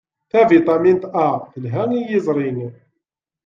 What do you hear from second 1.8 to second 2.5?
i yiẓri.